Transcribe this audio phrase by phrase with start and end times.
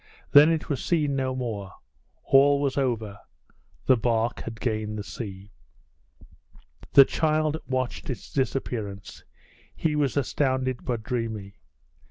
[0.31, 1.73] Then it was seen no more
[2.23, 3.19] all was over
[3.85, 5.51] the bark had gained the sea.
[6.93, 9.23] The child watched its disappearance
[9.75, 11.53] he was astounded but dreamy.